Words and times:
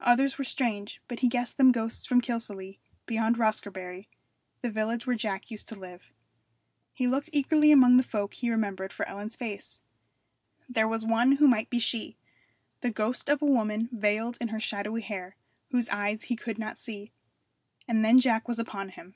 Others 0.00 0.38
were 0.38 0.42
strange, 0.44 1.00
but 1.06 1.20
he 1.20 1.28
guessed 1.28 1.56
them 1.56 1.70
ghosts 1.70 2.04
from 2.04 2.20
Kilsallagh, 2.20 2.78
beyond 3.06 3.36
Roscarbery, 3.38 4.08
the 4.60 4.72
village 4.72 5.06
where 5.06 5.14
Jack 5.14 5.52
used 5.52 5.68
to 5.68 5.76
live. 5.78 6.10
He 6.92 7.06
looked 7.06 7.30
eagerly 7.32 7.70
among 7.70 7.96
the 7.96 8.02
folk 8.02 8.34
he 8.34 8.50
remembered 8.50 8.92
for 8.92 9.06
Ellen's 9.06 9.36
face. 9.36 9.80
There 10.68 10.88
was 10.88 11.04
one 11.06 11.36
who 11.36 11.46
might 11.46 11.70
be 11.70 11.78
she, 11.78 12.16
the 12.80 12.90
ghost 12.90 13.28
of 13.28 13.40
a 13.40 13.44
woman 13.46 13.88
veiled 13.92 14.36
in 14.40 14.48
her 14.48 14.58
shadowy 14.58 15.02
hair, 15.02 15.36
whose 15.70 15.88
eyes 15.90 16.24
he 16.24 16.34
could 16.34 16.58
not 16.58 16.76
see. 16.76 17.12
And 17.86 18.04
then 18.04 18.18
Jack 18.18 18.48
was 18.48 18.58
upon 18.58 18.88
him. 18.88 19.14